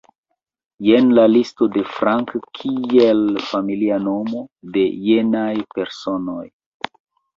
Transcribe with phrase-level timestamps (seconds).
[0.85, 4.43] Jen listo de Frank kiel familia nomo
[4.79, 6.47] de jenaj personoj.